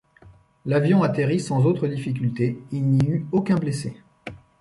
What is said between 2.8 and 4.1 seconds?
n'y eut aucun blessé.